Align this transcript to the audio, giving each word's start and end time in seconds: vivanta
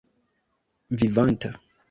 vivanta 0.99 1.53